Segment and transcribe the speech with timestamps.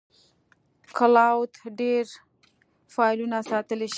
[0.97, 2.15] کلاوډ ډېری
[2.93, 3.89] فایلونه ساتلی شي.